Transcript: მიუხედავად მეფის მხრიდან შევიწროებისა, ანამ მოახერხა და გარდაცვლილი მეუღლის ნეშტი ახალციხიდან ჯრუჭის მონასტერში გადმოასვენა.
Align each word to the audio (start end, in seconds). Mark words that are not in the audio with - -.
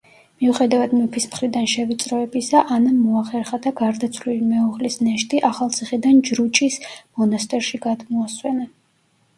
მიუხედავად 0.43 0.93
მეფის 1.01 1.27
მხრიდან 1.33 1.67
შევიწროებისა, 1.73 2.63
ანამ 2.77 2.95
მოახერხა 3.03 3.59
და 3.67 3.73
გარდაცვლილი 3.83 4.49
მეუღლის 4.55 4.99
ნეშტი 5.09 5.43
ახალციხიდან 5.53 6.27
ჯრუჭის 6.31 6.81
მონასტერში 7.03 7.85
გადმოასვენა. 7.89 8.69